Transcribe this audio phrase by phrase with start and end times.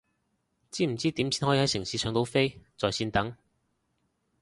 [0.71, 3.37] 知唔知點先可以係城市到搶到飛在線等？